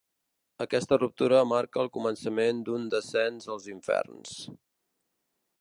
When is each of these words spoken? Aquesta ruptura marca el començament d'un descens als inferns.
Aquesta 0.63 0.97
ruptura 1.01 1.41
marca 1.51 1.83
el 1.83 1.91
començament 1.99 2.65
d'un 2.71 2.89
descens 2.97 3.53
als 3.57 3.71
inferns. 3.77 4.37